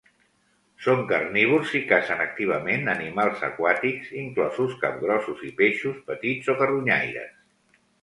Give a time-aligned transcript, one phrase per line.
[0.85, 7.43] Són carnívors i cacen activament animals aquàtics, inclosos capgrossos i peixos petits, o carronyaires.